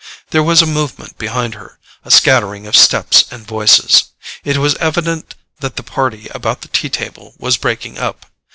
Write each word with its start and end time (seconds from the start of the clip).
There 0.31 0.41
was 0.41 0.63
a 0.63 0.65
movement 0.65 1.19
behind 1.19 1.53
her, 1.53 1.77
a 2.03 2.09
scattering 2.09 2.65
of 2.65 2.75
steps 2.75 3.25
and 3.29 3.45
voices: 3.45 4.05
it 4.43 4.57
was 4.57 4.73
evident 4.77 5.35
that 5.59 5.75
the 5.75 5.83
party 5.83 6.27
about 6.33 6.61
the 6.61 6.69
tea 6.69 6.89
table 6.89 7.35
was 7.37 7.55
breaking 7.57 7.99
up. 7.99 8.25